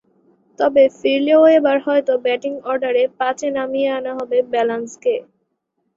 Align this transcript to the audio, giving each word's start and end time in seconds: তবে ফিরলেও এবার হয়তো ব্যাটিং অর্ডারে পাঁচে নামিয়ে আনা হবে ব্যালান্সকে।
তবে 0.59 0.83
ফিরলেও 0.97 1.43
এবার 1.57 1.77
হয়তো 1.85 2.13
ব্যাটিং 2.25 2.53
অর্ডারে 2.63 3.03
পাঁচে 3.19 3.47
নামিয়ে 3.57 3.89
আনা 3.97 4.11
হবে 4.19 4.37
ব্যালান্সকে। 4.51 5.15